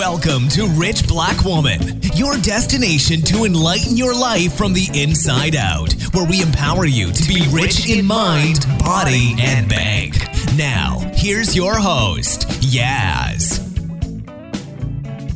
[0.00, 5.92] Welcome to Rich Black Woman, your destination to enlighten your life from the inside out,
[6.14, 10.14] where we empower you to be rich in mind, body, and bank.
[10.56, 13.60] Now, here's your host, Yaz.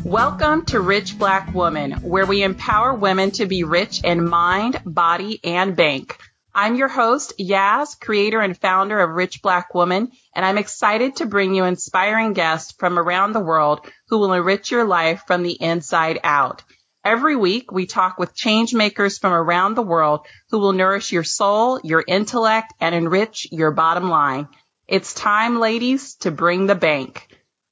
[0.03, 5.41] Welcome to Rich Black Woman, where we empower women to be rich in mind, body,
[5.45, 6.19] and bank.
[6.57, 11.27] I'm your host, Yaz, creator and founder of Rich Black Woman, and I'm excited to
[11.27, 15.61] bring you inspiring guests from around the world who will enrich your life from the
[15.61, 16.63] inside out.
[17.05, 21.25] Every week, we talk with change makers from around the world who will nourish your
[21.25, 24.47] soul, your intellect, and enrich your bottom line.
[24.87, 27.27] It's time, ladies, to bring the bank.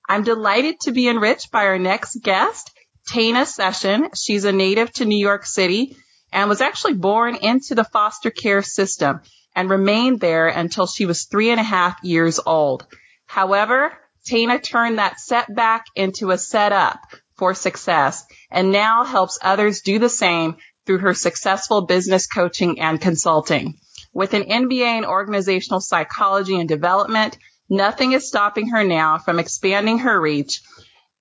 [0.09, 2.73] I'm delighted to be enriched by our next guest,
[3.07, 4.09] Tana Session.
[4.17, 5.97] She's a native to New York City
[6.33, 9.21] and was actually born into the foster care system
[9.55, 12.87] and remained there until she was three and a half years old.
[13.27, 13.93] However,
[14.27, 17.01] Tana turned that setback into a setup
[17.37, 23.01] for success and now helps others do the same through her successful business coaching and
[23.01, 23.79] consulting.
[24.13, 27.39] With an MBA in organizational psychology and development,
[27.69, 30.61] nothing is stopping her now from expanding her reach.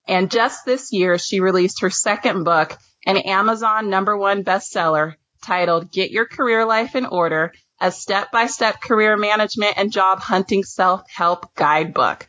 [0.08, 5.92] And just this year, she released her second book, an Amazon number one bestseller titled
[5.92, 12.28] Get Your Career Life in Order, a step-by-step career management and job hunting self-help guidebook.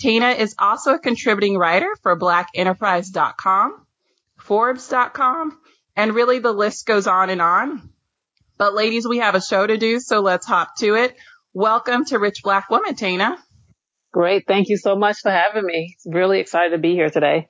[0.00, 3.86] Tana is also a contributing writer for blackenterprise.com,
[4.38, 5.58] forbes.com,
[5.96, 7.90] and really the list goes on and on.
[8.56, 11.16] But ladies, we have a show to do, so let's hop to it.
[11.52, 13.36] Welcome to Rich Black Woman, Tana.
[14.12, 14.46] Great.
[14.46, 15.96] Thank you so much for having me.
[16.06, 17.48] Really excited to be here today.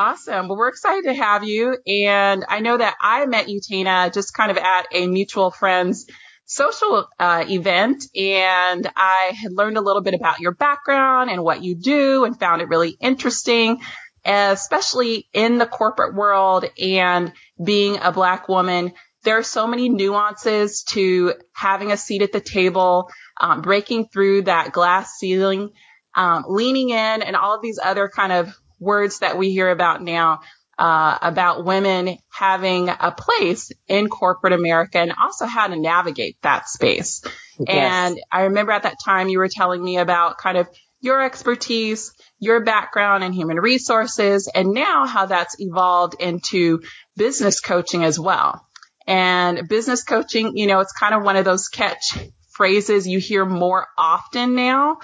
[0.00, 0.48] Awesome.
[0.48, 1.76] Well, we're excited to have you.
[1.86, 6.06] And I know that I met you, Tana, just kind of at a mutual friend's
[6.46, 8.06] social uh, event.
[8.16, 12.40] And I had learned a little bit about your background and what you do and
[12.40, 13.82] found it really interesting,
[14.24, 18.92] especially in the corporate world and being a Black woman.
[19.24, 24.44] There are so many nuances to having a seat at the table, um, breaking through
[24.44, 25.72] that glass ceiling,
[26.14, 30.02] um, leaning in, and all of these other kind of words that we hear about
[30.02, 30.40] now
[30.80, 36.68] uh, about women having a place in corporate America and also how to navigate that
[36.68, 37.22] space.
[37.58, 37.68] Yes.
[37.68, 40.68] And I remember at that time you were telling me about kind of
[41.02, 46.80] your expertise, your background in human resources, and now how that's evolved into
[47.14, 48.66] business coaching as well.
[49.06, 52.16] And business coaching, you know, it's kind of one of those catch
[52.50, 54.98] phrases you hear more often now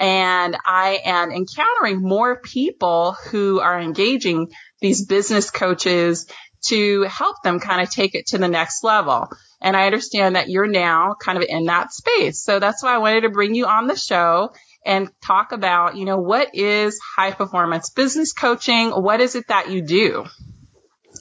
[0.00, 4.48] and I am encountering more people who are engaging
[4.80, 6.26] these business coaches
[6.68, 9.28] to help them kind of take it to the next level.
[9.60, 12.42] And I understand that you're now kind of in that space.
[12.42, 14.54] So that's why I wanted to bring you on the show
[14.86, 18.90] and talk about, you know, what is high performance business coaching?
[18.90, 20.24] What is it that you do?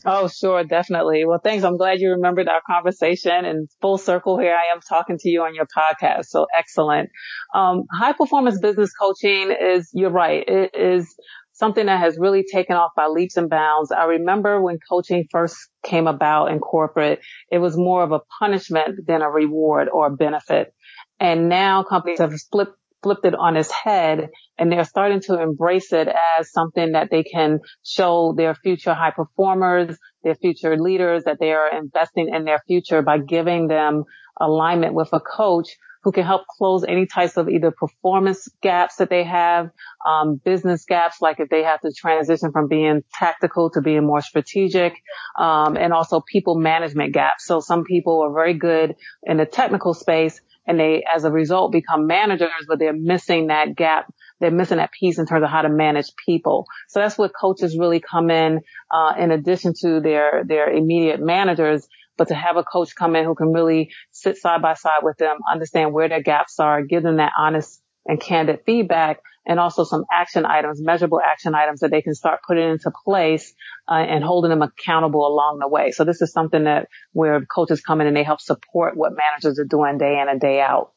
[0.06, 1.26] Oh, sure, definitely.
[1.26, 1.64] Well, thanks.
[1.64, 4.54] I'm glad you remembered our conversation and full circle here.
[4.54, 6.26] I am talking to you on your podcast.
[6.28, 7.10] So excellent.
[7.54, 10.44] Um, high performance business coaching is, you're right.
[10.48, 11.14] It is
[11.52, 13.92] something that has really taken off by leaps and bounds.
[13.92, 17.20] I remember when coaching first came about in corporate,
[17.52, 20.74] it was more of a punishment than a reward or a benefit.
[21.20, 25.94] And now companies have flipped flipped it on its head and they're starting to embrace
[25.94, 31.38] it as something that they can show their future high performers, their future leaders that
[31.40, 34.04] they are investing in their future by giving them
[34.40, 35.70] alignment with a coach
[36.04, 39.70] who can help close any types of either performance gaps that they have,
[40.08, 44.22] um, business gaps, like if they have to transition from being tactical to being more
[44.22, 44.94] strategic,
[45.38, 47.46] um, and also people management gaps.
[47.46, 51.72] So some people are very good in the technical space, and they, as a result,
[51.72, 54.14] become managers, but they're missing that gap.
[54.40, 56.66] They're missing that piece in terms of how to manage people.
[56.88, 58.62] So that's what coaches really come in,
[58.94, 61.88] uh, in addition to their, their immediate managers,
[62.18, 65.18] but to have a coach come in who can really sit side by side with
[65.18, 69.84] them, understand where their gaps are, give them that honest and candid feedback and also
[69.84, 73.52] some action items, measurable action items that they can start putting into place
[73.90, 75.90] uh, and holding them accountable along the way.
[75.90, 79.58] So this is something that where coaches come in and they help support what managers
[79.58, 80.92] are doing day in and day out.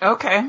[0.00, 0.48] Okay.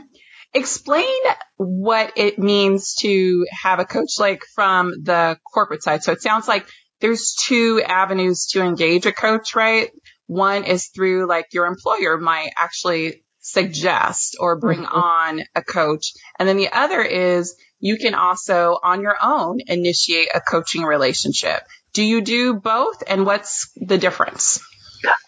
[0.53, 1.19] Explain
[1.57, 6.03] what it means to have a coach like from the corporate side.
[6.03, 6.65] So it sounds like
[7.01, 9.91] there's two avenues to engage a coach, right?
[10.27, 14.93] One is through like your employer might actually suggest or bring mm-hmm.
[14.93, 16.13] on a coach.
[16.37, 21.61] And then the other is you can also on your own initiate a coaching relationship.
[21.93, 23.03] Do you do both?
[23.07, 24.59] And what's the difference?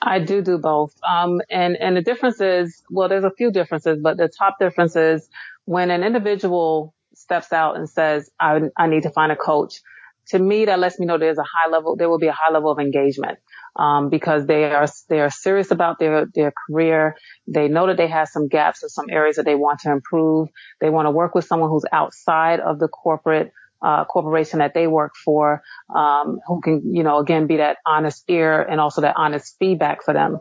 [0.01, 0.93] I do do both.
[1.01, 4.95] Um, and, and the difference is, well, there's a few differences, but the top difference
[4.95, 5.29] is
[5.65, 9.81] when an individual steps out and says, I, I need to find a coach,
[10.29, 12.51] to me, that lets me know there's a high level, there will be a high
[12.51, 13.39] level of engagement,
[13.75, 17.15] um, because they are, they are serious about their, their career.
[17.47, 20.49] They know that they have some gaps or some areas that they want to improve.
[20.81, 24.87] They want to work with someone who's outside of the corporate, uh, corporation that they
[24.87, 25.61] work for,
[25.95, 30.03] um, who can, you know, again, be that honest ear and also that honest feedback
[30.03, 30.39] for them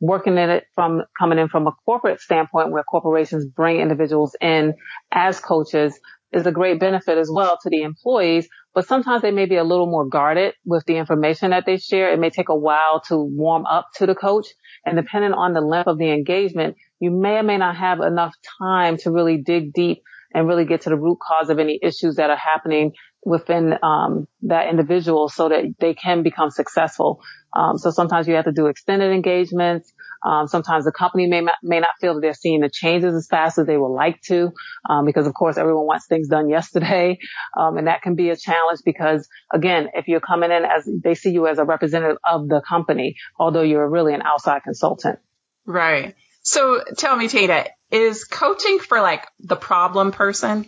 [0.00, 4.74] working in it from coming in from a corporate standpoint where corporations bring individuals in
[5.12, 5.96] as coaches
[6.32, 9.64] is a great benefit as well to the employees, but sometimes they may be a
[9.64, 12.12] little more guarded with the information that they share.
[12.12, 14.46] It may take a while to warm up to the coach
[14.86, 18.34] and depending on the length of the engagement, you may or may not have enough
[18.58, 20.02] time to really dig deep
[20.34, 22.92] and really get to the root cause of any issues that are happening
[23.24, 27.20] within um, that individual so that they can become successful.
[27.54, 29.92] Um, so sometimes you have to do extended engagements.
[30.24, 33.26] Um, sometimes the company may not, may not feel that they're seeing the changes as
[33.28, 34.52] fast as they would like to,
[34.88, 37.18] um, because of course everyone wants things done yesterday,
[37.58, 41.14] um, and that can be a challenge because again, if you're coming in as they
[41.14, 45.18] see you as a representative of the company, although you're really an outside consultant.
[45.66, 46.14] Right.
[46.42, 50.66] So tell me, Tana, is coaching for like the problem person?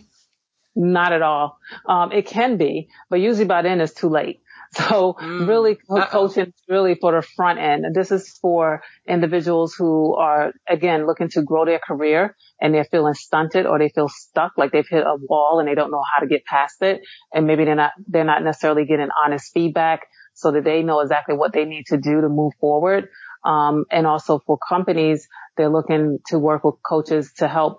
[0.75, 1.57] Not at all.
[1.87, 4.41] Um, it can be, but usually by then it's too late.
[4.75, 5.47] So mm.
[5.47, 6.05] really Uh-oh.
[6.07, 7.85] coaching is really for the front end.
[7.85, 12.83] And this is for individuals who are, again, looking to grow their career and they're
[12.83, 16.03] feeling stunted or they feel stuck, like they've hit a wall and they don't know
[16.13, 17.01] how to get past it.
[17.33, 21.37] And maybe they're not, they're not necessarily getting honest feedback so that they know exactly
[21.37, 23.07] what they need to do to move forward.
[23.45, 27.77] Um, and also for companies, they're looking to work with coaches to help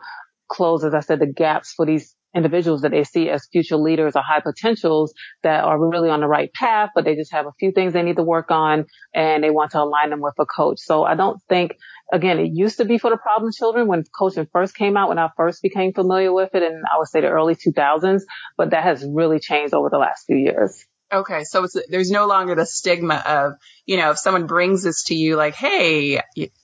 [0.49, 4.15] close, as I said, the gaps for these individuals that they see as future leaders
[4.15, 7.53] or high potentials that are really on the right path, but they just have a
[7.59, 8.85] few things they need to work on
[9.15, 10.79] and they want to align them with a coach.
[10.79, 11.73] So I don't think,
[12.13, 15.19] again, it used to be for the problem children when coaching first came out, when
[15.19, 18.21] I first became familiar with it in, I would say the early 2000s,
[18.59, 20.85] but that has really changed over the last few years.
[21.13, 21.45] Okay.
[21.45, 23.53] So there's no longer the stigma of,
[23.85, 26.21] you know, if someone brings this to you like, Hey,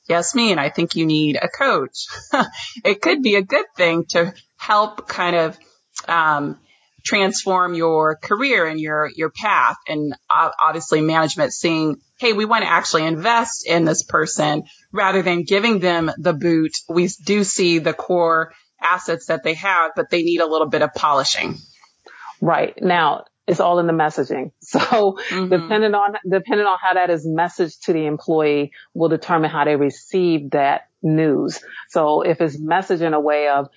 [0.09, 2.06] yes, me, and I think you need a coach.
[2.85, 5.59] it could be a good thing to help kind of,
[6.09, 6.59] um,
[7.05, 9.77] transform your career and your, your path.
[9.89, 15.44] And obviously management seeing, Hey, we want to actually invest in this person rather than
[15.44, 16.73] giving them the boot.
[16.89, 20.83] We do see the core assets that they have, but they need a little bit
[20.83, 21.59] of polishing.
[22.41, 22.75] Right.
[22.81, 24.53] Now, it's all in the messaging.
[24.62, 25.49] So mm-hmm.
[25.49, 29.77] depending on, depending on how that is messaged to the employee will determine how they
[29.77, 31.61] receive that news.
[31.89, 33.69] So if it's messaged in a way of,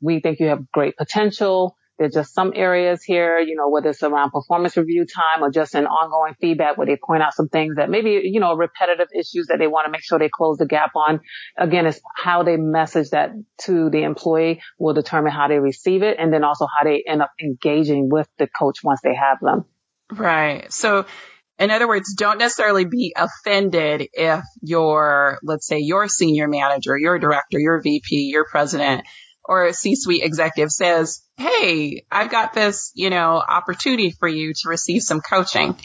[0.00, 4.02] we think you have great potential, there's just some areas here, you know, whether it's
[4.02, 7.76] around performance review time or just an ongoing feedback where they point out some things
[7.76, 10.66] that maybe, you know, repetitive issues that they want to make sure they close the
[10.66, 11.20] gap on.
[11.56, 13.30] Again, it's how they message that
[13.62, 17.22] to the employee will determine how they receive it and then also how they end
[17.22, 19.64] up engaging with the coach once they have them.
[20.10, 20.72] Right.
[20.72, 21.06] So
[21.60, 27.20] in other words, don't necessarily be offended if your, let's say your senior manager, your
[27.20, 29.04] director, your VP, your president
[29.44, 34.68] or a C-suite executive says, Hey, I've got this, you know, opportunity for you to
[34.68, 35.76] receive some coaching.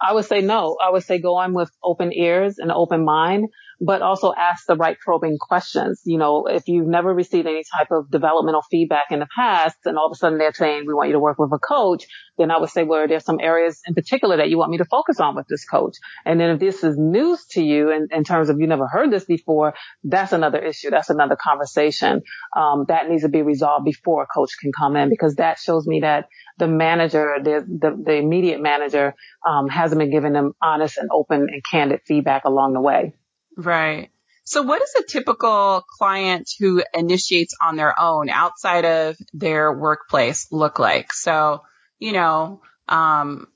[0.00, 0.76] I would say no.
[0.82, 3.48] I would say go on with open ears and open mind
[3.80, 6.02] but also ask the right probing questions.
[6.04, 9.98] You know, if you've never received any type of developmental feedback in the past and
[9.98, 12.06] all of a sudden they're saying, we want you to work with a coach,
[12.38, 14.84] then I would say, well, there's some areas in particular that you want me to
[14.84, 15.96] focus on with this coach.
[16.24, 19.10] And then if this is news to you in, in terms of you never heard
[19.10, 20.90] this before, that's another issue.
[20.90, 22.22] That's another conversation.
[22.56, 25.86] Um, that needs to be resolved before a coach can come in because that shows
[25.86, 29.14] me that the manager, the, the, the immediate manager,
[29.46, 33.14] um, hasn't been giving them honest and open and candid feedback along the way.
[33.56, 34.10] Right.
[34.44, 40.48] So what does a typical client who initiates on their own outside of their workplace
[40.52, 41.12] look like?
[41.14, 41.62] So,
[41.98, 43.48] you know, um,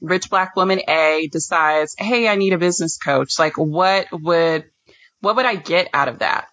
[0.00, 3.38] rich black woman A decides, Hey, I need a business coach.
[3.38, 4.64] Like what would,
[5.20, 6.48] what would I get out of that?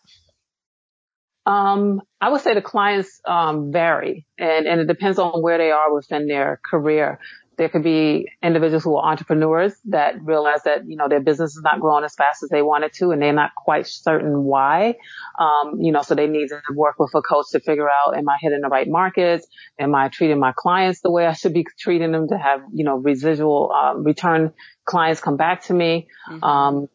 [1.45, 5.71] Um, I would say the clients um, vary, and, and it depends on where they
[5.71, 7.19] are within their career.
[7.57, 11.63] There could be individuals who are entrepreneurs that realize that, you know, their business is
[11.63, 14.95] not growing as fast as they want it to and they're not quite certain why.
[15.39, 18.29] Um, you know, so they need to work with a coach to figure out, am
[18.29, 19.47] I hitting the right markets?
[19.79, 22.83] Am I treating my clients the way I should be treating them to have, you
[22.83, 24.53] know, residual, um, return
[24.85, 26.07] clients come back to me?
[26.29, 26.43] Mm-hmm.
[26.43, 26.89] Um,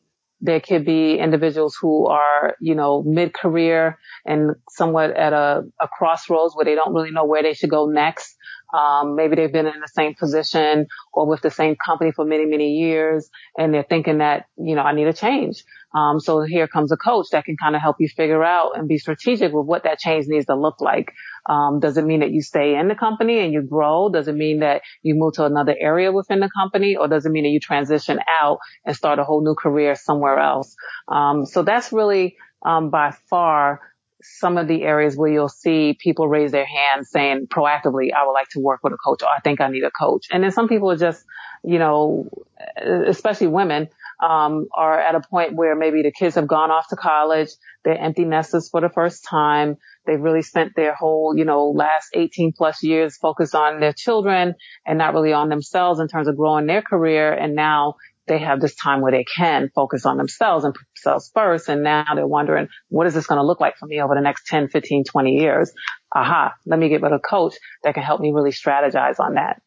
[0.44, 6.56] there could be individuals who are, you know, mid-career and somewhat at a, a crossroads
[6.56, 8.36] where they don't really know where they should go next.
[8.72, 12.46] Um, maybe they've been in the same position or with the same company for many,
[12.46, 15.64] many years and they're thinking that, you know, I need a change.
[15.94, 18.88] Um, so here comes a coach that can kind of help you figure out and
[18.88, 21.12] be strategic with what that change needs to look like.
[21.48, 24.08] Um, does it mean that you stay in the company and you grow?
[24.08, 27.30] Does it mean that you move to another area within the company or does it
[27.30, 30.74] mean that you transition out and start a whole new career somewhere else?
[31.08, 33.80] Um, so that's really, um, by far
[34.22, 38.32] some of the areas where you'll see people raise their hands saying proactively, I would
[38.32, 40.26] like to work with a coach or I think I need a coach.
[40.30, 41.24] And then some people are just,
[41.64, 42.28] you know,
[42.76, 43.88] especially women,
[44.22, 47.48] um, are at a point where maybe the kids have gone off to college.
[47.84, 49.76] They're empty nesters for the first time.
[50.06, 54.54] They've really spent their whole, you know, last 18 plus years focused on their children
[54.86, 57.32] and not really on themselves in terms of growing their career.
[57.32, 57.94] And now
[58.26, 61.68] they have this time where they can focus on themselves and themselves first.
[61.68, 64.20] And now they're wondering, what is this going to look like for me over the
[64.20, 65.72] next 10, 15, 20 years?
[66.14, 67.54] Aha, let me get with a coach
[67.84, 69.60] that can help me really strategize on that.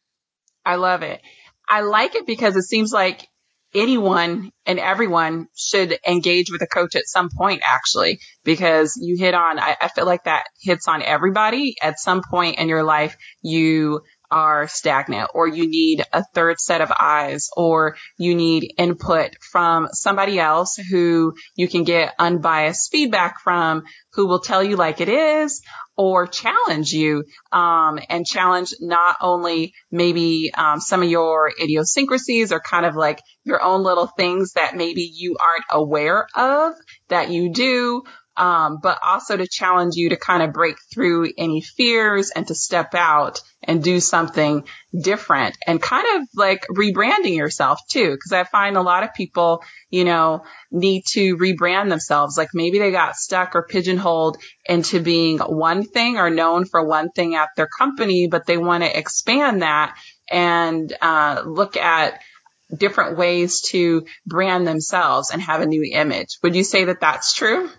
[0.65, 1.22] I love it.
[1.68, 3.27] I like it because it seems like
[3.74, 9.34] anyone and everyone should engage with a coach at some point, actually, because you hit
[9.34, 13.18] on, I, I feel like that hits on everybody at some point in your life.
[13.42, 14.01] You
[14.32, 19.89] are stagnant or you need a third set of eyes or you need input from
[19.91, 25.10] somebody else who you can get unbiased feedback from who will tell you like it
[25.10, 25.62] is
[25.98, 32.60] or challenge you um, and challenge not only maybe um, some of your idiosyncrasies or
[32.60, 36.74] kind of like your own little things that maybe you aren't aware of
[37.10, 38.03] that you do
[38.38, 42.56] um, but also to challenge you to kind of break through any fears and to
[42.56, 44.63] step out and do something
[45.00, 48.18] different and kind of like rebranding yourself too.
[48.22, 52.38] Cause I find a lot of people, you know, need to rebrand themselves.
[52.38, 54.38] Like maybe they got stuck or pigeonholed
[54.68, 58.84] into being one thing or known for one thing at their company, but they want
[58.84, 59.98] to expand that
[60.30, 62.20] and, uh, look at,
[62.75, 66.39] different ways to brand themselves and have a new image.
[66.44, 67.70] Would you say that that's true?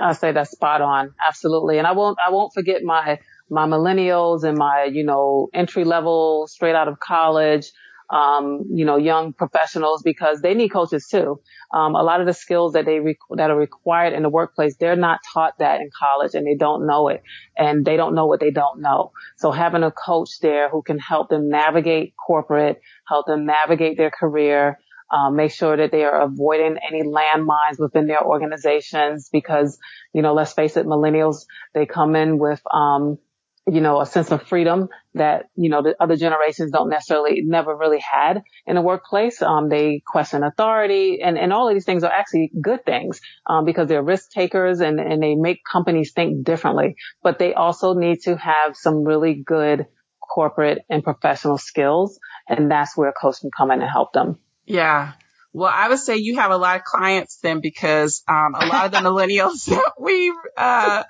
[0.00, 1.14] I say that's spot on.
[1.26, 1.78] Absolutely.
[1.78, 6.46] And I won't, I won't forget my, my millennials and my, you know, entry level,
[6.48, 7.70] straight out of college,
[8.10, 11.40] um, you know, young professionals because they need coaches too.
[11.72, 12.98] Um, a lot of the skills that they,
[13.36, 16.86] that are required in the workplace, they're not taught that in college and they don't
[16.86, 17.22] know it
[17.56, 19.12] and they don't know what they don't know.
[19.38, 24.10] So having a coach there who can help them navigate corporate, help them navigate their
[24.10, 24.78] career,
[25.10, 29.78] um, make sure that they are avoiding any landmines within their organizations because,
[30.12, 33.18] you know, let's face it, millennials, they come in with, um,
[33.66, 37.76] you know, a sense of freedom that, you know, the other generations don't necessarily, never
[37.76, 39.42] really had in the workplace.
[39.42, 43.64] Um, they question authority and, and all of these things are actually good things, um,
[43.64, 48.22] because they're risk takers and, and they make companies think differently, but they also need
[48.22, 49.86] to have some really good
[50.34, 52.18] corporate and professional skills.
[52.48, 54.38] And that's where coach can come in and help them.
[54.64, 55.12] Yeah.
[55.52, 58.86] Well, I would say you have a lot of clients then because um, a lot
[58.86, 61.02] of the millennials that we uh,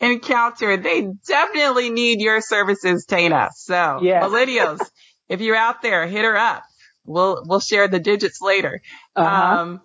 [0.00, 3.50] encounter, they definitely need your services, Tana.
[3.54, 4.24] So yes.
[4.24, 4.80] millennials,
[5.28, 6.64] if you're out there, hit her up.
[7.06, 8.80] We'll we'll share the digits later.
[9.14, 9.60] Uh-huh.
[9.60, 9.80] Um,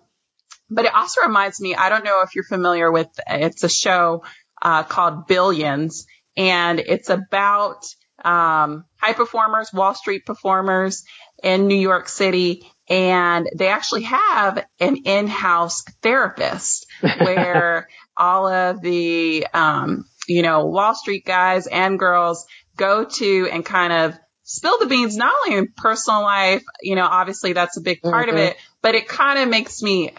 [0.70, 4.22] but it also reminds me, I don't know if you're familiar with it's a show
[4.62, 7.84] uh, called Billions, and it's about
[8.24, 11.04] um, high performers, Wall Street performers
[11.42, 19.46] in New York City, and they actually have an in-house therapist where all of the,
[19.54, 22.44] um, you know, Wall Street guys and girls
[22.76, 27.06] go to and kind of spill the beans, not only in personal life, you know,
[27.06, 28.36] obviously that's a big part mm-hmm.
[28.36, 30.10] of it, but it kind of makes me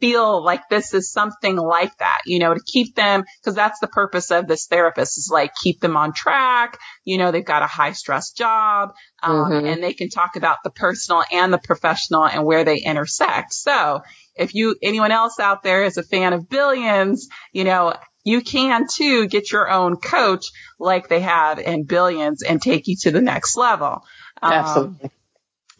[0.00, 3.86] feel like this is something like that, you know, to keep them, because that's the
[3.86, 6.78] purpose of this therapist is like keep them on track.
[7.04, 9.66] You know, they've got a high stress job, um, mm-hmm.
[9.66, 13.52] and they can talk about the personal and the professional and where they intersect.
[13.54, 14.02] So
[14.34, 18.86] if you, anyone else out there is a fan of billions, you know, you can
[18.92, 20.46] too get your own coach
[20.78, 24.02] like they have in billions and take you to the next level.
[24.42, 25.10] Um, Absolutely.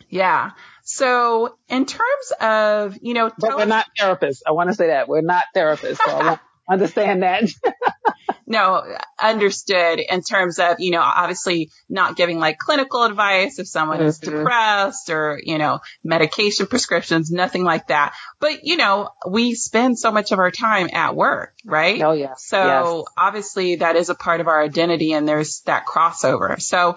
[0.08, 0.52] Yeah.
[0.86, 4.42] So in terms of, you know, but we're not therapists.
[4.46, 5.98] I want to say that we're not therapists.
[6.04, 6.38] So
[6.70, 7.42] understand that.
[8.46, 8.84] no,
[9.20, 14.06] understood in terms of, you know, obviously not giving like clinical advice if someone mm-hmm.
[14.06, 18.14] is depressed or, you know, medication prescriptions, nothing like that.
[18.38, 22.00] But, you know, we spend so much of our time at work, right?
[22.00, 22.34] Oh, yeah.
[22.36, 23.04] So yes.
[23.16, 26.62] obviously that is a part of our identity and there's that crossover.
[26.62, 26.96] So,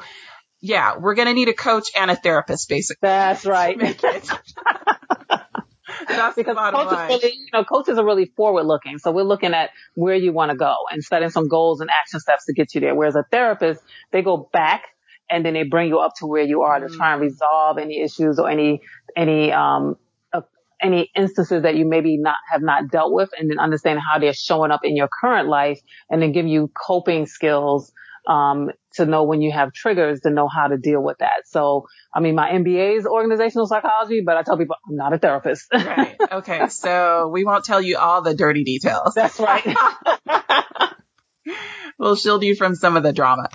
[0.61, 3.07] yeah, we're going to need a coach and a therapist, basically.
[3.07, 3.79] That's right.
[6.07, 8.99] That's because coaches really, you know, coaches are really forward looking.
[8.99, 12.19] So we're looking at where you want to go and setting some goals and action
[12.19, 12.95] steps to get you there.
[12.95, 14.83] Whereas a therapist, they go back
[15.29, 16.87] and then they bring you up to where you are mm.
[16.87, 18.81] to try and resolve any issues or any,
[19.15, 19.95] any, um,
[20.81, 24.33] any instances that you maybe not have not dealt with and then understanding how they're
[24.33, 27.91] showing up in your current life and then give you coping skills
[28.29, 31.47] um, to know when you have triggers to know how to deal with that.
[31.47, 35.17] So, I mean, my MBA is organizational psychology, but I tell people I'm not a
[35.17, 35.65] therapist.
[35.73, 36.15] right.
[36.31, 36.67] Okay.
[36.67, 39.15] So we won't tell you all the dirty details.
[39.15, 39.75] That's right.
[41.97, 43.49] we'll shield you from some of the drama.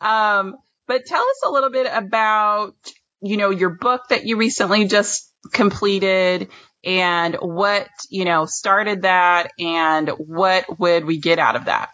[0.00, 0.56] Um,
[0.86, 2.74] but tell us a little bit about,
[3.20, 6.48] you know, your book that you recently just completed
[6.84, 11.90] and what, you know, started that and what would we get out of that?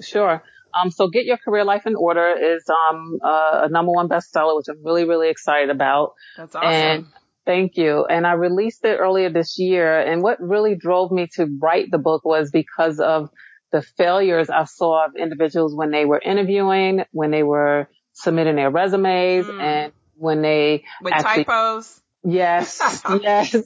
[0.00, 0.42] Sure.
[0.74, 4.56] Um, so Get Your Career Life in Order is um, uh, a number one bestseller,
[4.56, 6.14] which I'm really, really excited about.
[6.36, 6.70] That's awesome.
[6.70, 7.06] And
[7.44, 8.04] thank you.
[8.04, 10.00] And I released it earlier this year.
[10.00, 13.30] And what really drove me to write the book was because of
[13.72, 18.70] the failures I saw of individuals when they were interviewing, when they were submitting their
[18.70, 19.60] resumes, mm.
[19.60, 22.00] and when they with actually, typos.
[22.22, 23.56] Yes, yes.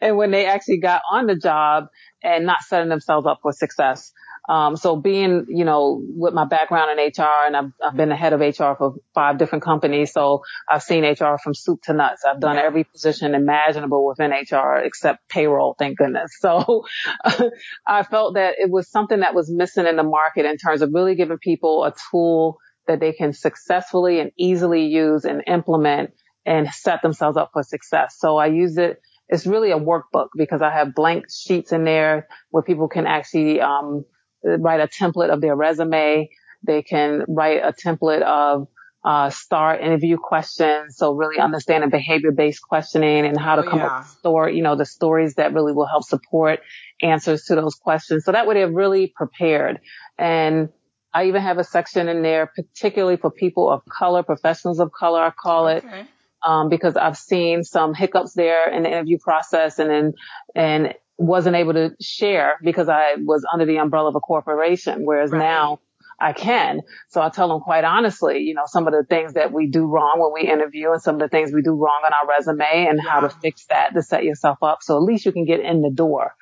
[0.00, 1.88] And when they actually got on the job
[2.22, 4.12] and not setting themselves up for success.
[4.50, 8.16] Um, so being, you know, with my background in HR and I've, I've been the
[8.16, 10.12] head of HR for five different companies.
[10.12, 12.24] So I've seen HR from soup to nuts.
[12.28, 15.76] I've done every position imaginable within HR except payroll.
[15.78, 16.32] Thank goodness.
[16.40, 16.84] So
[17.86, 20.90] I felt that it was something that was missing in the market in terms of
[20.92, 26.10] really giving people a tool that they can successfully and easily use and implement
[26.44, 28.16] and set themselves up for success.
[28.18, 29.00] So I use it.
[29.28, 33.60] It's really a workbook because I have blank sheets in there where people can actually,
[33.60, 34.04] um,
[34.42, 36.30] write a template of their resume.
[36.62, 38.68] They can write a template of
[39.04, 40.96] uh, star interview questions.
[40.96, 43.86] So really understanding behavior based questioning and how to oh, come yeah.
[43.86, 46.60] up with story, you know, the stories that really will help support
[47.02, 48.24] answers to those questions.
[48.24, 49.80] So that way they're really prepared.
[50.18, 50.68] And
[51.12, 55.20] I even have a section in there, particularly for people of color, professionals of color,
[55.22, 55.84] I call it.
[55.84, 56.06] Okay.
[56.42, 60.14] Um, because I've seen some hiccups there in the interview process and then,
[60.54, 65.30] and wasn't able to share because I was under the umbrella of a corporation, whereas
[65.30, 65.38] right.
[65.38, 65.80] now
[66.18, 66.80] I can.
[67.08, 69.86] So I tell them quite honestly, you know, some of the things that we do
[69.86, 72.86] wrong when we interview and some of the things we do wrong on our resume
[72.88, 73.10] and yeah.
[73.10, 74.78] how to fix that to set yourself up.
[74.82, 76.34] So at least you can get in the door.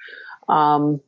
[0.49, 1.01] Um,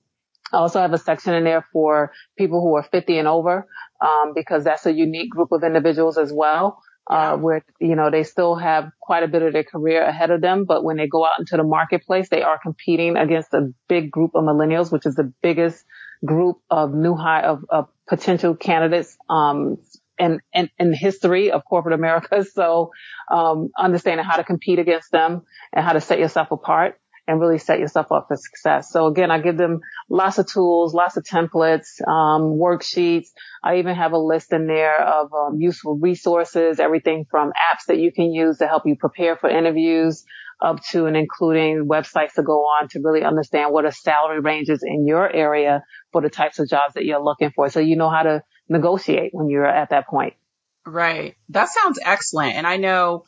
[0.53, 3.69] I also have a section in there for people who are 50 and over,
[4.01, 8.23] um, because that's a unique group of individuals as well uh, where, you know, they
[8.23, 10.65] still have quite a bit of their career ahead of them.
[10.65, 14.33] But when they go out into the marketplace, they are competing against a big group
[14.35, 15.85] of millennials, which is the biggest
[16.25, 19.79] group of new high of, of potential candidates, um,
[20.19, 22.45] in, in, in history of corporate America.
[22.53, 22.91] So,
[23.31, 27.00] um, understanding how to compete against them and how to set yourself apart
[27.31, 28.91] and really set yourself up for success.
[28.91, 33.29] So again, I give them lots of tools, lots of templates, um, worksheets.
[33.63, 37.99] I even have a list in there of um, useful resources, everything from apps that
[37.99, 40.25] you can use to help you prepare for interviews
[40.61, 44.83] up to and including websites to go on to really understand what are salary ranges
[44.85, 47.71] in your area for the types of jobs that you're looking for.
[47.71, 50.35] So you know how to negotiate when you're at that point.
[50.85, 51.37] Right.
[51.51, 52.57] That sounds excellent.
[52.57, 53.25] And I know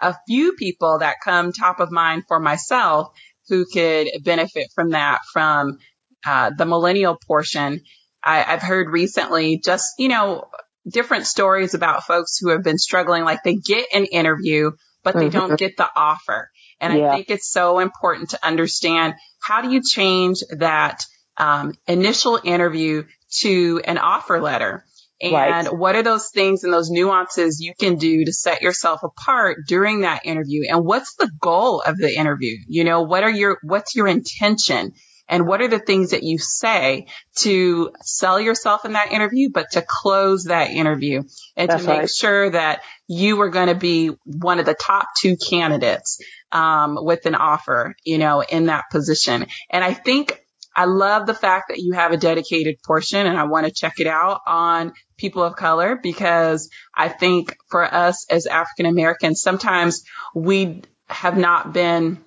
[0.00, 3.12] a few people that come top of mind for myself
[3.50, 5.76] who could benefit from that from
[6.24, 7.80] uh, the millennial portion.
[8.24, 10.46] I, I've heard recently just, you know,
[10.88, 14.70] different stories about folks who have been struggling, like they get an interview,
[15.02, 15.38] but they mm-hmm.
[15.38, 16.50] don't get the offer.
[16.80, 17.10] And yeah.
[17.10, 21.04] I think it's so important to understand how do you change that
[21.36, 23.04] um, initial interview
[23.40, 24.84] to an offer letter?
[25.20, 25.76] And right.
[25.76, 30.00] what are those things and those nuances you can do to set yourself apart during
[30.00, 30.62] that interview?
[30.68, 32.56] And what's the goal of the interview?
[32.66, 34.92] You know, what are your, what's your intention?
[35.28, 37.06] And what are the things that you say
[37.36, 41.22] to sell yourself in that interview, but to close that interview
[41.56, 42.10] and That's to make right.
[42.10, 46.18] sure that you are going to be one of the top two candidates,
[46.50, 49.46] um, with an offer, you know, in that position.
[49.70, 50.40] And I think
[50.80, 54.00] I love the fact that you have a dedicated portion and I want to check
[54.00, 60.04] it out on people of color because I think for us as African Americans, sometimes
[60.34, 62.24] we have not been,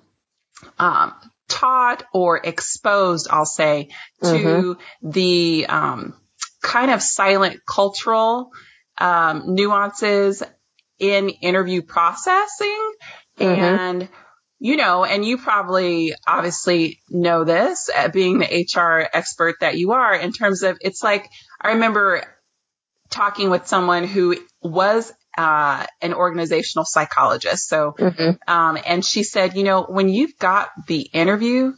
[0.78, 1.14] um,
[1.48, 3.88] taught or exposed, I'll say,
[4.22, 5.10] to mm-hmm.
[5.10, 6.14] the, um,
[6.62, 8.52] kind of silent cultural,
[8.98, 10.44] um, nuances
[11.00, 12.92] in interview processing
[13.36, 13.60] mm-hmm.
[13.60, 14.08] and
[14.64, 19.92] you know, and you probably obviously know this uh, being the HR expert that you
[19.92, 21.28] are in terms of it's like,
[21.60, 22.24] I remember
[23.10, 27.68] talking with someone who was uh, an organizational psychologist.
[27.68, 28.30] So, mm-hmm.
[28.50, 31.74] um, and she said, you know, when you've got the interview,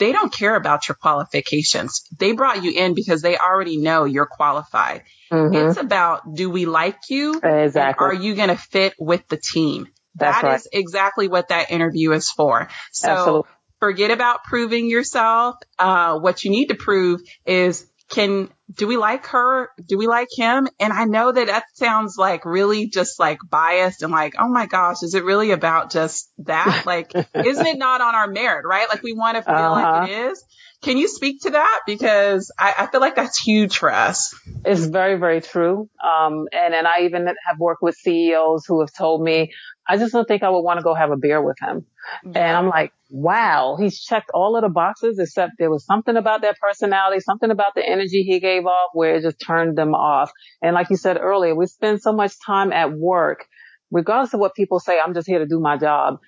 [0.00, 2.02] they don't care about your qualifications.
[2.18, 5.04] They brought you in because they already know you're qualified.
[5.30, 5.54] Mm-hmm.
[5.54, 7.40] It's about do we like you?
[7.40, 8.04] Exactly.
[8.04, 9.86] Are you going to fit with the team?
[10.14, 10.56] That's that right.
[10.56, 12.68] is exactly what that interview is for.
[12.92, 13.50] So Absolutely.
[13.80, 15.56] forget about proving yourself.
[15.78, 19.70] Uh, what you need to prove is can do we like her?
[19.86, 20.68] Do we like him?
[20.78, 24.66] And I know that that sounds like really just like biased and like, oh my
[24.66, 26.84] gosh, is it really about just that?
[26.86, 28.88] Like, isn't it not on our merit, right?
[28.88, 30.00] Like we want to feel uh-huh.
[30.00, 30.44] like it is.
[30.82, 31.80] Can you speak to that?
[31.86, 34.34] Because I, I, feel like that's huge for us.
[34.64, 35.88] It's very, very true.
[36.02, 39.52] Um, and, and I even have worked with CEOs who have told me,
[39.88, 41.86] I just don't think I would want to go have a beer with him.
[42.24, 42.32] Yeah.
[42.34, 46.42] And I'm like, wow, he's checked all of the boxes except there was something about
[46.42, 50.32] that personality, something about the energy he gave off where it just turned them off.
[50.62, 53.46] And like you said earlier, we spend so much time at work,
[53.92, 56.18] regardless of what people say, I'm just here to do my job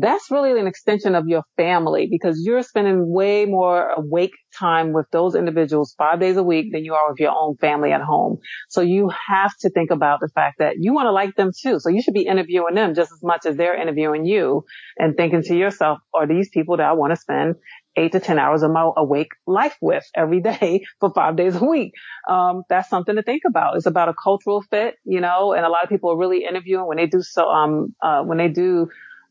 [0.00, 5.06] that's really an extension of your family because you're spending way more awake time with
[5.12, 8.38] those individuals five days a week than you are with your own family at home.
[8.68, 11.78] So you have to think about the fact that you want to like them too.
[11.78, 14.64] So you should be interviewing them just as much as they're interviewing you
[14.98, 17.54] and thinking to yourself, are these people that I want to spend
[17.96, 21.64] eight to 10 hours of my awake life with every day for five days a
[21.64, 21.92] week.
[22.28, 23.76] Um, that's something to think about.
[23.76, 26.86] It's about a cultural fit, you know, and a lot of people are really interviewing
[26.88, 28.88] when they do so, um, uh, when they do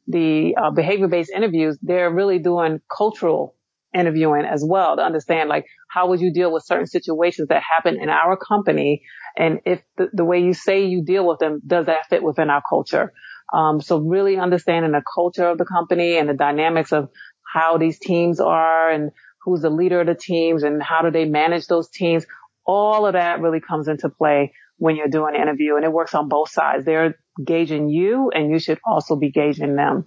[0.08, 3.56] the uh, behavior based interviews, they're really doing cultural
[3.94, 8.02] interviewing as well to understand like how would you deal with certain situations that happen
[8.02, 9.04] in our company
[9.38, 12.50] and if the, the way you say you deal with them does that fit within
[12.50, 13.14] our culture
[13.54, 17.08] um, so really understanding the culture of the company and the dynamics of
[17.54, 19.12] how these teams are and
[19.44, 22.26] who's the leader of the teams and how do they manage those teams
[22.66, 26.14] all of that really comes into play when you're doing an interview and it works
[26.14, 26.86] on both sides.
[26.86, 30.06] They're gauging you and you should also be gauging them.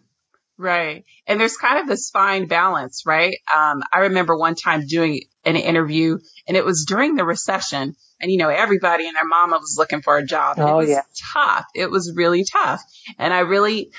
[0.58, 1.04] Right.
[1.26, 3.36] And there's kind of this fine balance, right?
[3.54, 8.30] Um, I remember one time doing an interview and it was during the recession and
[8.30, 10.58] you know, everybody and their mama was looking for a job.
[10.58, 11.02] oh, it was yeah.
[11.34, 11.66] tough.
[11.74, 12.82] It was really tough.
[13.18, 13.90] And I really,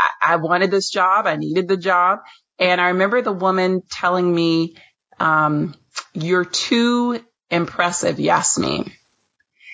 [0.00, 1.26] I, I wanted this job.
[1.26, 2.20] I needed the job.
[2.58, 4.76] And I remember the woman telling me,
[5.20, 5.74] um,
[6.14, 8.90] you're too impressive, Yasmin.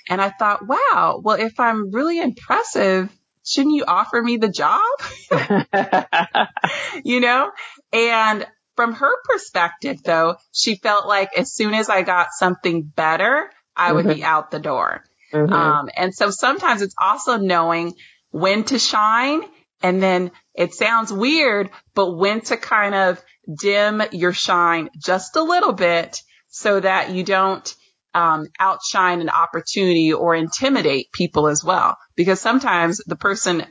[0.08, 3.10] And I thought, wow, well, if I'm really impressive,
[3.44, 4.82] shouldn't you offer me the job?
[7.04, 7.50] you know?
[7.92, 13.50] And from her perspective, though, she felt like as soon as I got something better,
[13.76, 14.16] I would mm-hmm.
[14.16, 15.04] be out the door.
[15.32, 15.52] Mm-hmm.
[15.52, 17.94] Um, and so sometimes it's also knowing
[18.30, 19.42] when to shine
[19.82, 25.42] and then it sounds weird, but when to kind of dim your shine just a
[25.42, 27.74] little bit so that you don't
[28.14, 31.96] um, outshine an opportunity or intimidate people as well.
[32.16, 33.66] Because sometimes the person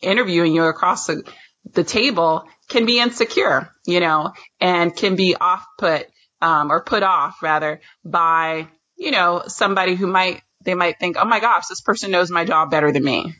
[0.00, 1.22] interviewing you across the,
[1.72, 6.06] the table can be insecure, you know, and can be off put,
[6.40, 11.24] um, or put off rather by, you know, somebody who might, they might think, oh
[11.24, 13.34] my gosh, this person knows my job better than me.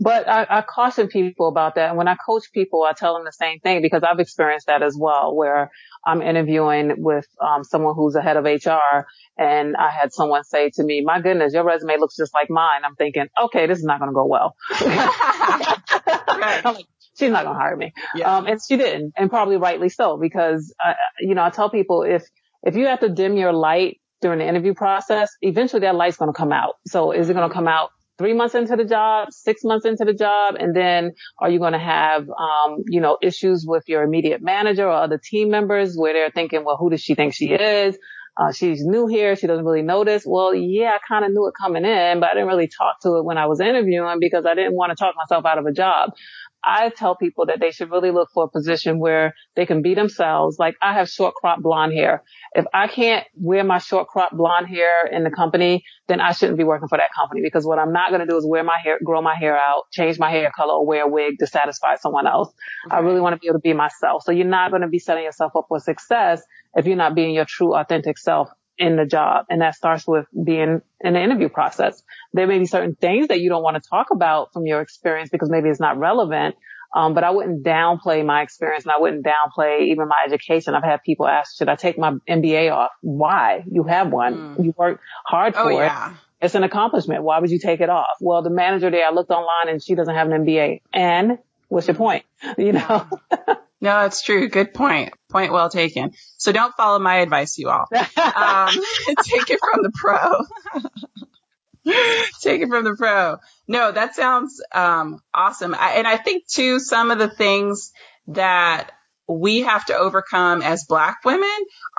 [0.00, 1.90] But I, I, caution people about that.
[1.90, 4.82] And when I coach people, I tell them the same thing because I've experienced that
[4.82, 5.70] as well, where
[6.06, 10.70] I'm interviewing with um, someone who's a head of HR, and I had someone say
[10.74, 13.84] to me, "My goodness, your resume looks just like mine." I'm thinking, okay, this is
[13.84, 14.54] not going to go well.
[14.80, 16.64] like,
[17.18, 17.92] She's not going to hire me.
[18.14, 18.36] Yeah.
[18.36, 22.02] Um, and she didn't, and probably rightly so, because, uh, you know, I tell people
[22.02, 22.24] if,
[22.62, 26.32] if you have to dim your light during the interview process, eventually that light's going
[26.32, 26.74] to come out.
[26.86, 30.04] So is it going to come out three months into the job, six months into
[30.04, 34.02] the job, and then are you going to have, um, you know, issues with your
[34.02, 37.52] immediate manager or other team members where they're thinking, well, who does she think she
[37.52, 37.96] is?
[38.36, 39.34] Uh, she's new here.
[39.34, 40.22] She doesn't really notice.
[40.24, 43.16] Well, yeah, I kind of knew it coming in, but I didn't really talk to
[43.16, 45.72] it when I was interviewing because I didn't want to talk myself out of a
[45.72, 46.10] job.
[46.64, 49.94] I tell people that they should really look for a position where they can be
[49.94, 50.58] themselves.
[50.58, 52.22] Like I have short crop blonde hair.
[52.54, 56.58] If I can't wear my short crop blonde hair in the company, then I shouldn't
[56.58, 58.78] be working for that company because what I'm not going to do is wear my
[58.82, 61.96] hair, grow my hair out, change my hair color or wear a wig to satisfy
[61.96, 62.52] someone else.
[62.86, 62.96] Okay.
[62.96, 64.22] I really want to be able to be myself.
[64.24, 66.42] So you're not going to be setting yourself up for success
[66.74, 69.46] if you're not being your true authentic self in the job.
[69.50, 72.02] And that starts with being in the interview process.
[72.32, 75.30] There may be certain things that you don't want to talk about from your experience
[75.30, 76.56] because maybe it's not relevant.
[76.94, 80.74] Um, but I wouldn't downplay my experience and I wouldn't downplay even my education.
[80.74, 82.90] I've had people ask, should I take my MBA off?
[83.02, 83.62] Why?
[83.70, 84.56] You have one.
[84.56, 84.64] Mm.
[84.64, 86.12] You worked hard oh, for oh, yeah.
[86.12, 86.16] it.
[86.40, 87.24] It's an accomplishment.
[87.24, 88.16] Why would you take it off?
[88.20, 90.80] Well, the manager there, I looked online and she doesn't have an MBA.
[90.94, 91.38] And
[91.68, 92.24] what's your point?
[92.56, 93.06] You know?
[93.80, 94.48] No, it's true.
[94.48, 95.12] Good point.
[95.30, 96.10] Point well taken.
[96.36, 97.86] So don't follow my advice, you all.
[97.92, 98.68] Um,
[99.22, 100.82] take it from the pro.
[102.40, 103.36] take it from the pro.
[103.68, 105.74] No, that sounds um, awesome.
[105.74, 107.92] I, and I think too, some of the things
[108.28, 108.90] that
[109.28, 111.48] we have to overcome as black women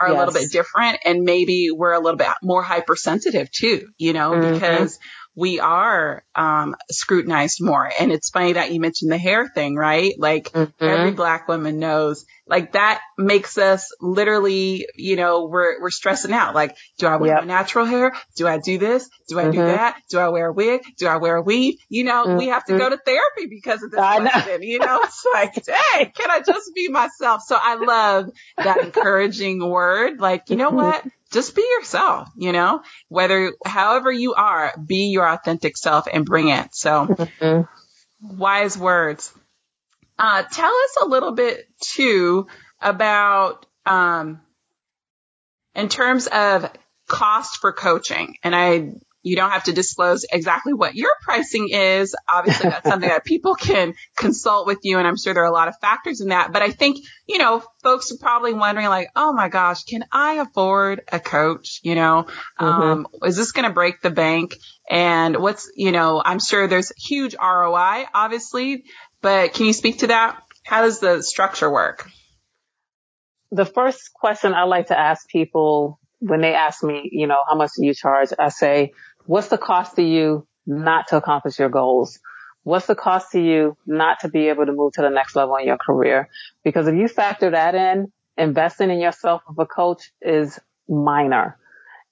[0.01, 0.15] are yes.
[0.15, 4.31] a little bit different and maybe we're a little bit more hypersensitive too, you know,
[4.31, 4.53] mm-hmm.
[4.53, 4.99] because
[5.39, 7.89] we are um, scrutinized more.
[7.97, 10.13] And it's funny that you mentioned the hair thing, right?
[10.17, 10.83] Like mm-hmm.
[10.83, 16.55] every black woman knows, like that makes us literally, you know, we're we're stressing out.
[16.55, 17.41] Like, do I wear yep.
[17.41, 18.11] my natural hair?
[18.35, 19.09] Do I do this?
[19.29, 19.51] Do I mm-hmm.
[19.51, 20.01] do that?
[20.09, 20.81] Do I wear a wig?
[20.97, 21.75] Do I wear a weave?
[21.87, 22.37] You know, mm-hmm.
[22.37, 24.59] we have to go to therapy because of this I question.
[24.59, 24.67] Know.
[24.67, 25.53] You know, it's like,
[25.93, 27.43] hey, can I just be myself?
[27.45, 30.19] So I love that encouraging word.
[30.19, 30.75] Like, you know mm-hmm.
[30.75, 31.05] what?
[31.31, 36.49] Just be yourself, you know, whether, however you are, be your authentic self and bring
[36.49, 36.73] it.
[36.73, 38.37] So mm-hmm.
[38.37, 39.33] wise words.
[40.17, 42.47] Uh, tell us a little bit too
[42.81, 44.41] about, um,
[45.75, 46.69] in terms of
[47.07, 48.35] cost for coaching.
[48.43, 52.15] And I you don't have to disclose exactly what your pricing is.
[52.31, 54.97] Obviously, that's something that people can consult with you.
[54.97, 56.53] And I'm sure there are a lot of factors in that.
[56.53, 60.35] But I think, you know, folks are probably wondering like, oh my gosh, can I
[60.35, 61.81] afford a coach?
[61.83, 62.27] You know,
[62.59, 62.65] mm-hmm.
[62.65, 64.55] um, is this going to break the bank?
[64.89, 68.85] And what's, you know, I'm sure there's huge ROI, obviously,
[69.21, 70.41] but can you speak to that?
[70.65, 72.09] How does the structure work?
[73.51, 77.55] The first question I like to ask people when they ask me, you know, how
[77.55, 78.29] much do you charge?
[78.37, 78.91] I say,
[79.29, 82.19] What's the cost to you not to accomplish your goals?
[82.63, 85.55] What's the cost to you not to be able to move to the next level
[85.57, 86.29] in your career?
[86.63, 91.59] Because if you factor that in, investing in yourself with a coach is minor.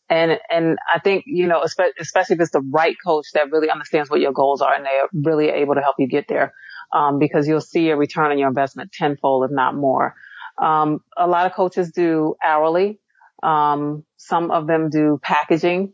[0.07, 4.11] And, and I think, you know, especially if it's the right coach that really understands
[4.11, 6.53] what your goals are and they're really able to help you get there.
[6.93, 10.13] Um, because you'll see a return on your investment tenfold, if not more.
[10.61, 12.99] Um, a lot of coaches do hourly.
[13.41, 15.93] Um, some of them do packaging.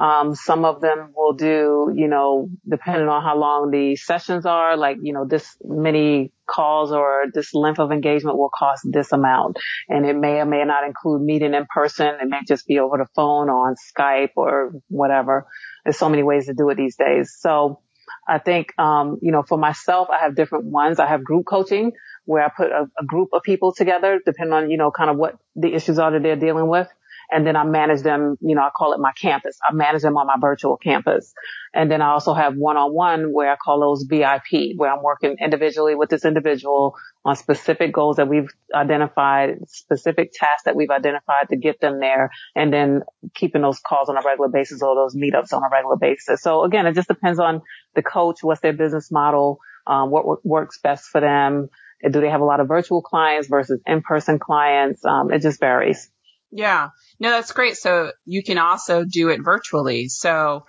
[0.00, 4.74] Um, some of them will do, you know, depending on how long the sessions are,
[4.74, 9.58] like, you know, this many calls or this length of engagement will cost this amount.
[9.90, 12.06] And it may or may not include meeting in person.
[12.06, 15.46] It may just be over the phone or on Skype or whatever.
[15.84, 17.36] There's so many ways to do it these days.
[17.38, 17.82] So
[18.26, 20.98] I think, um, you know, for myself, I have different ones.
[20.98, 21.92] I have group coaching
[22.24, 25.18] where I put a, a group of people together depending on, you know, kind of
[25.18, 26.88] what the issues are that they're dealing with
[27.30, 29.58] and then I manage them, you know, I call it my campus.
[29.68, 31.32] I manage them on my virtual campus.
[31.72, 35.94] And then I also have one-on-one where I call those VIP, where I'm working individually
[35.94, 41.56] with this individual on specific goals that we've identified, specific tasks that we've identified to
[41.56, 43.02] get them there, and then
[43.34, 46.42] keeping those calls on a regular basis or those meetups on a regular basis.
[46.42, 47.62] So again, it just depends on
[47.94, 51.68] the coach, what's their business model, um, what works best for them.
[52.02, 55.04] Do they have a lot of virtual clients versus in-person clients?
[55.04, 56.09] Um, it just varies.
[56.50, 56.88] Yeah.
[57.18, 57.76] No, that's great.
[57.76, 60.08] So you can also do it virtually.
[60.08, 60.66] So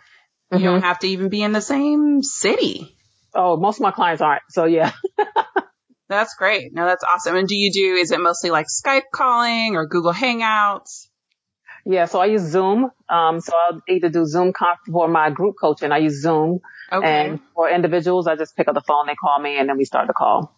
[0.52, 0.66] you mm-hmm.
[0.66, 2.96] don't have to even be in the same city.
[3.34, 4.44] Oh, most of my clients aren't.
[4.50, 4.92] So yeah.
[6.10, 6.74] that's great.
[6.74, 7.36] No, that's awesome.
[7.36, 11.08] And do you do, is it mostly like Skype calling or Google Hangouts?
[11.86, 12.92] Yeah, so I use Zoom.
[13.10, 14.54] Um, so I'll either do Zoom
[14.92, 15.92] for my group coaching.
[15.92, 16.60] I use Zoom.
[16.92, 17.08] Okay.
[17.08, 19.86] And for individuals, I just pick up the phone, they call me, and then we
[19.86, 20.56] start the call.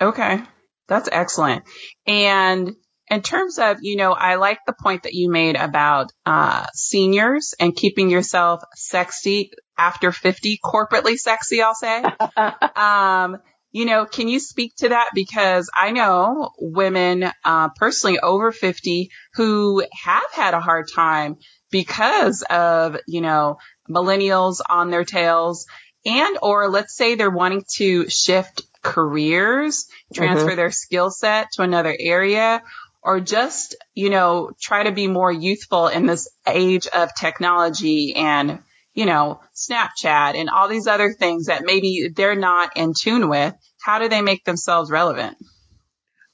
[0.00, 0.40] Okay.
[0.86, 1.64] That's excellent.
[2.06, 2.74] And
[3.10, 7.54] in terms of, you know, I like the point that you made about uh, seniors
[7.60, 12.02] and keeping yourself sexy after 50, corporately sexy, I'll say.
[12.76, 13.38] um,
[13.72, 15.10] you know, can you speak to that?
[15.14, 21.36] Because I know women, uh, personally over 50 who have had a hard time
[21.70, 23.58] because of, you know,
[23.90, 25.66] millennials on their tails
[26.06, 30.56] and or let's say they're wanting to shift careers, transfer mm-hmm.
[30.56, 32.62] their skill set to another area
[33.04, 38.60] or just, you know, try to be more youthful in this age of technology and,
[38.94, 43.54] you know, Snapchat and all these other things that maybe they're not in tune with.
[43.82, 45.36] How do they make themselves relevant?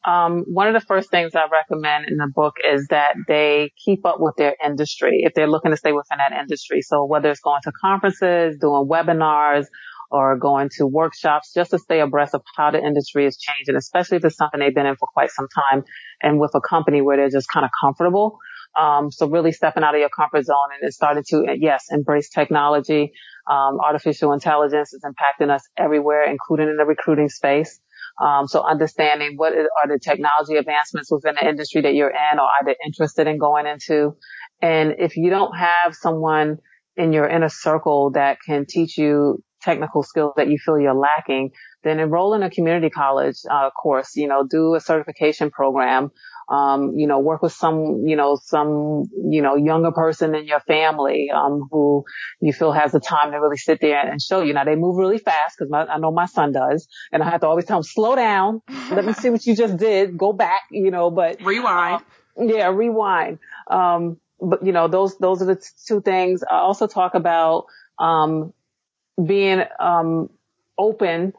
[0.06, 4.06] Um, one of the first things I recommend in the book is that they keep
[4.06, 6.80] up with their industry if they're looking to stay within that industry.
[6.83, 9.66] So whether it's going to conferences, doing webinars,
[10.11, 14.16] or going to workshops just to stay abreast of how the industry is changing, especially
[14.16, 15.85] if it's something they've been in for quite some time
[16.23, 18.38] and with a company where they're just kind of comfortable.
[18.79, 23.12] Um, so really stepping out of your comfort zone and starting to, yes, embrace technology.
[23.51, 27.81] Um, artificial intelligence is impacting us everywhere, including in the recruiting space.
[28.20, 32.49] Um, so understanding what are the technology advancements within the industry that you're in or
[32.66, 34.16] they interested in going into.
[34.61, 36.59] And if you don't have someone
[36.96, 41.51] in your inner circle that can teach you technical skills that you feel you're lacking,
[41.83, 44.16] then enroll in a community college uh, course.
[44.16, 46.11] You know, do a certification program.
[46.49, 50.59] Um, you know, work with some, you know, some, you know, younger person in your
[50.59, 52.05] family, um, who
[52.40, 54.53] you feel has the time to really sit there and show you.
[54.53, 57.46] Now they move really fast because I know my son does and I have to
[57.46, 58.62] always tell him, slow down.
[58.90, 60.18] Let me see what you just did.
[60.18, 62.03] Go back, you know, but rewind.
[62.37, 63.38] Uh, yeah, rewind.
[63.70, 66.42] Um, but you know, those, those are the two things.
[66.42, 67.66] I also talk about,
[68.01, 68.53] um,
[69.26, 70.30] being, um,
[70.78, 71.33] open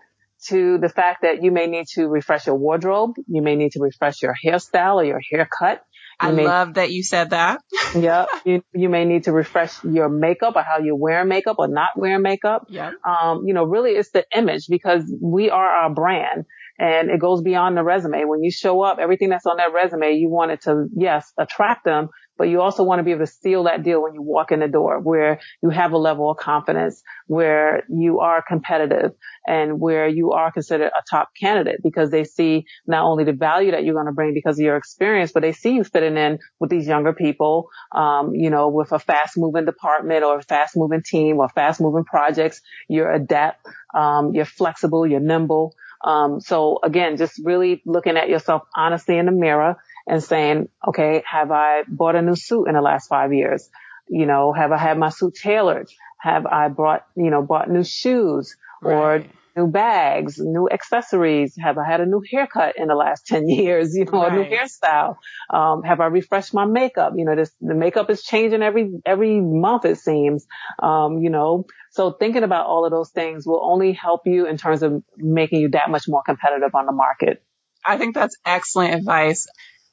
[0.47, 3.15] to the fact that you may need to refresh your wardrobe.
[3.27, 5.83] You may need to refresh your hairstyle or your haircut.
[6.21, 7.61] You I may, love that you said that.
[7.95, 8.25] yeah.
[8.45, 11.89] You, you may need to refresh your makeup or how you wear makeup or not
[11.95, 12.67] wear makeup.
[12.69, 12.91] Yeah.
[13.03, 16.45] Um, you know, really it's the image because we are our brand
[16.81, 18.25] and it goes beyond the resume.
[18.25, 21.85] When you show up, everything that's on that resume, you want it to, yes, attract
[21.85, 24.51] them, but you also want to be able to seal that deal when you walk
[24.51, 29.11] in the door where you have a level of confidence, where you are competitive
[29.45, 33.69] and where you are considered a top candidate because they see not only the value
[33.69, 36.39] that you're going to bring because of your experience, but they see you fitting in
[36.59, 40.75] with these younger people, um, you know, with a fast moving department or a fast
[40.75, 42.59] moving team or fast moving projects.
[42.89, 43.67] You're adept.
[43.95, 45.05] Um, you're flexible.
[45.05, 45.75] You're nimble.
[46.03, 51.23] Um, so again, just really looking at yourself honestly in the mirror and saying, okay,
[51.25, 53.69] have I bought a new suit in the last five years?
[54.09, 55.89] You know, have I had my suit tailored?
[56.19, 59.29] Have I brought, you know, bought new shoes or right.
[59.55, 61.55] New bags, new accessories?
[61.61, 63.95] Have I had a new haircut in the last 10 years?
[63.95, 64.31] You know, right.
[64.31, 65.17] a new hairstyle?
[65.49, 67.13] Um, have I refreshed my makeup?
[67.15, 70.45] You know, this, the makeup is changing every, every month, it seems.
[70.81, 74.57] Um, you know, so thinking about all of those things will only help you in
[74.57, 77.43] terms of making you that much more competitive on the market.
[77.85, 79.47] I think that's excellent advice.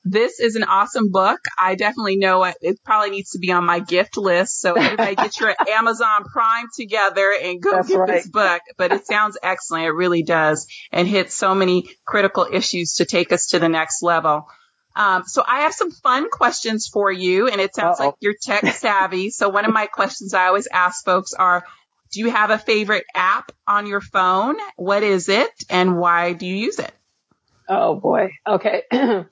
[0.04, 1.40] This is an awesome book.
[1.60, 2.56] I definitely know it.
[2.62, 4.60] It probably needs to be on my gift list.
[4.60, 8.08] So everybody get your Amazon Prime together and go That's get right.
[8.08, 8.62] this book.
[8.76, 9.84] But it sounds excellent.
[9.84, 14.02] It really does and hits so many critical issues to take us to the next
[14.02, 14.46] level.
[14.96, 18.06] Um, so I have some fun questions for you and it sounds Uh-oh.
[18.06, 19.30] like you're tech savvy.
[19.30, 21.64] so one of my questions I always ask folks are,
[22.12, 24.56] do you have a favorite app on your phone?
[24.76, 26.90] What is it and why do you use it?
[27.68, 28.30] Oh boy.
[28.46, 28.82] Okay.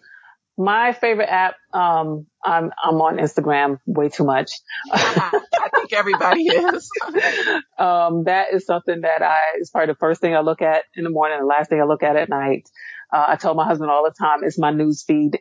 [0.58, 4.52] My favorite app, um, I'm, I'm on Instagram way too much.
[4.92, 5.40] I
[5.74, 6.90] think everybody is.
[7.78, 11.04] um, that is something that I, is probably the first thing I look at in
[11.04, 12.68] the morning, the last thing I look at at night.
[13.12, 15.40] Uh, I tell my husband all the time, it's my news feed.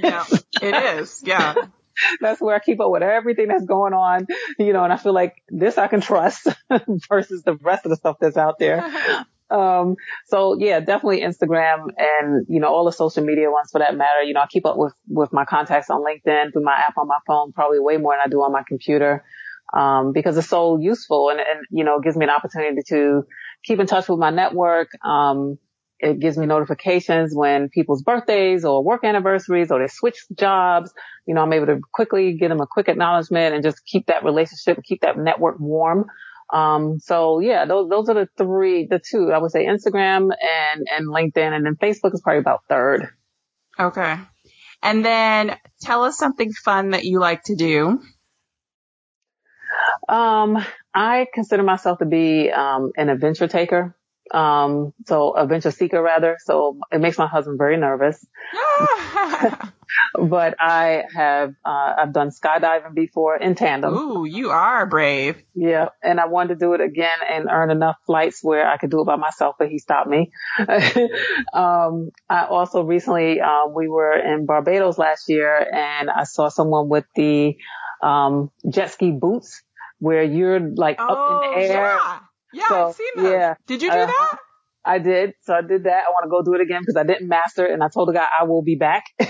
[0.00, 0.24] yeah,
[0.62, 1.22] it is.
[1.24, 1.54] Yeah.
[2.20, 4.26] that's where I keep up with everything that's going on,
[4.58, 6.48] you know, and I feel like this I can trust
[7.08, 9.26] versus the rest of the stuff that's out there.
[9.54, 9.94] Um,
[10.26, 14.22] so yeah, definitely Instagram and, you know, all the social media ones for that matter.
[14.24, 17.06] You know, I keep up with, with my contacts on LinkedIn through my app on
[17.06, 19.24] my phone, probably way more than I do on my computer.
[19.72, 23.22] Um, because it's so useful and, and, you know, gives me an opportunity to
[23.64, 24.88] keep in touch with my network.
[25.04, 25.58] Um,
[25.98, 30.92] it gives me notifications when people's birthdays or work anniversaries or they switch jobs.
[31.26, 34.24] You know, I'm able to quickly give them a quick acknowledgement and just keep that
[34.24, 36.06] relationship, keep that network warm.
[36.52, 40.86] Um, so yeah, those, those are the three, the two, I would say Instagram and,
[40.96, 43.08] and LinkedIn and then Facebook is probably about third.
[43.78, 44.16] Okay.
[44.82, 48.00] And then tell us something fun that you like to do.
[50.08, 53.96] Um, I consider myself to be, um, an adventure taker.
[54.32, 56.36] Um, so a venture seeker rather.
[56.44, 58.24] So it makes my husband very nervous.
[60.18, 63.94] but I have, uh, I've done skydiving before in tandem.
[63.94, 65.36] Ooh, you are brave.
[65.54, 65.88] Yeah.
[66.02, 69.02] And I wanted to do it again and earn enough flights where I could do
[69.02, 70.32] it by myself, but he stopped me.
[71.52, 76.88] um, I also recently, uh, we were in Barbados last year and I saw someone
[76.88, 77.56] with the,
[78.02, 79.62] um, jet ski boots
[79.98, 81.82] where you're like oh, up in the oh, air.
[81.82, 82.18] Yeah.
[82.54, 83.32] Yeah, so, I've seen those.
[83.32, 83.54] Yeah.
[83.66, 84.38] Did you do uh, that?
[84.84, 85.34] I did.
[85.42, 86.02] So I did that.
[86.06, 87.72] I want to go do it again because I didn't master it.
[87.72, 89.04] And I told the guy I will be back.
[89.18, 89.28] and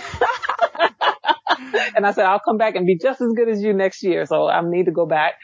[2.06, 4.26] I said, I'll come back and be just as good as you next year.
[4.26, 5.34] So I need to go back.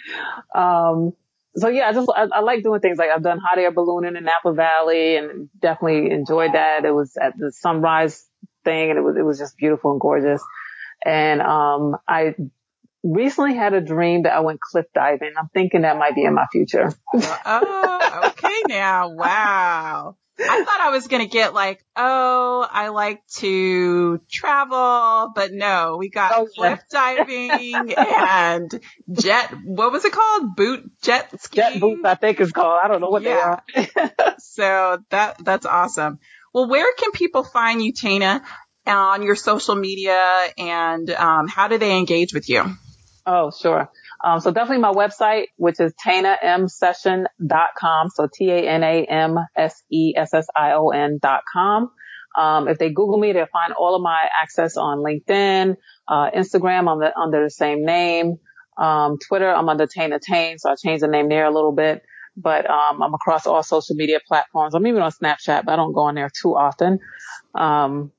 [0.55, 1.13] Um,
[1.57, 4.17] so yeah, I just, I, I, like doing things like I've done hot air ballooning
[4.17, 6.85] in Napa Valley and definitely enjoyed that.
[6.85, 8.25] It was at the sunrise
[8.65, 10.43] thing and it was, it was just beautiful and gorgeous.
[11.05, 12.35] And, um, I
[13.03, 15.33] recently had a dream that I went cliff diving.
[15.39, 16.93] I'm thinking that might be in my future.
[17.15, 19.11] oh, okay now.
[19.11, 20.17] Wow.
[20.43, 25.97] I thought I was going to get like, oh, I like to travel, but no,
[25.99, 28.81] we got oh, cliff diving and
[29.13, 30.57] jet, what was it called?
[30.57, 31.73] Boot, jet skiing?
[31.73, 32.81] Jet boots, I think it's called.
[32.83, 33.61] I don't know what yeah.
[33.75, 34.35] they are.
[34.39, 36.21] so that, that's awesome.
[36.55, 38.43] Well, where can people find you, Tana,
[38.87, 40.25] on your social media
[40.57, 42.65] and um, how do they engage with you?
[43.27, 43.91] Oh, sure.
[44.25, 48.09] Um, so definitely my website, which is tanamsession.com.
[48.11, 51.91] So T-A-N-A-M-S-E-S-S-I-O-N dot com.
[52.37, 55.77] Um, if they Google me, they'll find all of my access on LinkedIn,
[56.09, 58.39] uh, Instagram on the, under the same name.
[58.79, 60.59] Um, Twitter, I'm under Tana Tane.
[60.59, 62.03] So I changed the name there a little bit,
[62.37, 64.75] but, um, I'm across all social media platforms.
[64.75, 67.01] I'm even on Snapchat, but I don't go on there too often.
[67.55, 68.13] Um,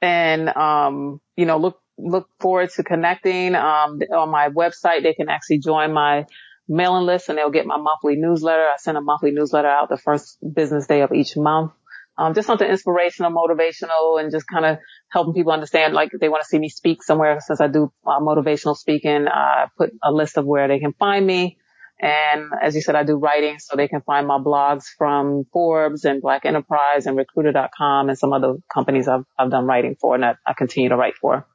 [0.00, 3.54] and, um, you know, look, look forward to connecting.
[3.54, 6.26] Um, on my website, they can actually join my
[6.68, 8.62] mailing list and they'll get my monthly newsletter.
[8.62, 11.72] I send a monthly newsletter out the first business day of each month.
[12.18, 14.78] Um, just something inspirational, motivational, and just kind of
[15.10, 18.20] helping people understand, like, they want to see me speak somewhere, since I do uh,
[18.20, 21.58] motivational speaking, I uh, put a list of where they can find me.
[22.00, 26.06] And as you said, I do writing, so they can find my blogs from Forbes
[26.06, 30.22] and Black Enterprise and Recruiter.com and some other companies I've, I've done writing for and
[30.22, 31.46] that I continue to write for.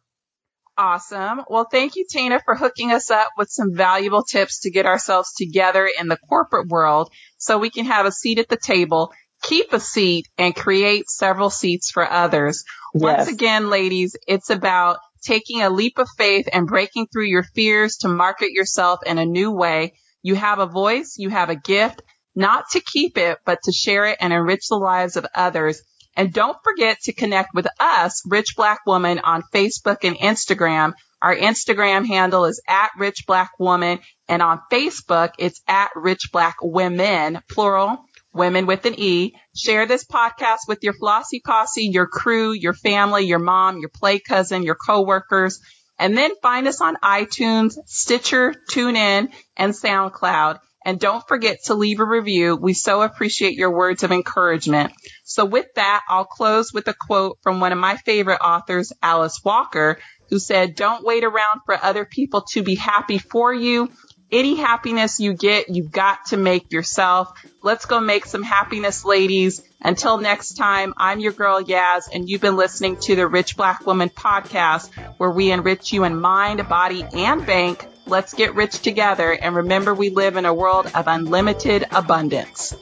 [0.77, 1.41] Awesome.
[1.49, 5.33] Well, thank you, Tina, for hooking us up with some valuable tips to get ourselves
[5.33, 9.11] together in the corporate world so we can have a seat at the table,
[9.43, 12.63] keep a seat, and create several seats for others.
[12.93, 13.01] Yes.
[13.03, 17.97] Once again, ladies, it's about taking a leap of faith and breaking through your fears
[17.97, 19.93] to market yourself in a new way.
[20.23, 22.01] You have a voice, you have a gift,
[22.35, 25.81] not to keep it, but to share it and enrich the lives of others.
[26.15, 30.93] And don't forget to connect with us, Rich Black Woman, on Facebook and Instagram.
[31.21, 36.57] Our Instagram handle is at Rich Black Woman, and on Facebook, it's at Rich Black
[36.61, 38.03] Women, plural,
[38.33, 39.33] women with an E.
[39.55, 44.19] Share this podcast with your flossy posse, your crew, your family, your mom, your play
[44.19, 45.59] cousin, your coworkers,
[45.99, 50.59] and then find us on iTunes, Stitcher, TuneIn, and SoundCloud.
[50.83, 52.55] And don't forget to leave a review.
[52.55, 54.93] We so appreciate your words of encouragement.
[55.23, 59.41] So with that, I'll close with a quote from one of my favorite authors, Alice
[59.43, 63.91] Walker, who said, don't wait around for other people to be happy for you.
[64.31, 67.33] Any happiness you get, you've got to make yourself.
[67.61, 69.61] Let's go make some happiness, ladies.
[69.81, 73.85] Until next time, I'm your girl Yaz, and you've been listening to the Rich Black
[73.85, 79.31] Woman podcast, where we enrich you in mind, body, and bank Let's get rich together
[79.31, 82.75] and remember we live in a world of unlimited abundance.